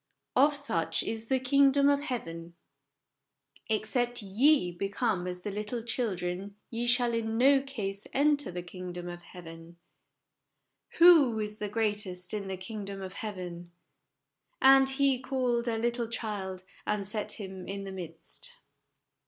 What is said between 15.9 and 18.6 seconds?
child, and set him in the midst."